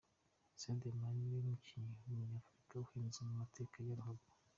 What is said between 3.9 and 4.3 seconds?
ruhago.